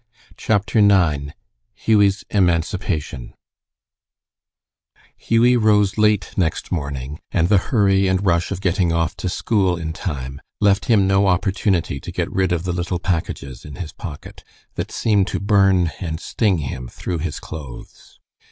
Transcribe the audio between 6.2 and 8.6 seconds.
next morning, and the hurry and rush